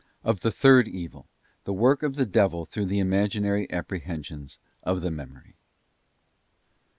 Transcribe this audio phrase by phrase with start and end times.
[0.23, 1.27] Of the third evil:
[1.63, 5.53] the work of the devil through the Imaginary Apprehensions of the Memory.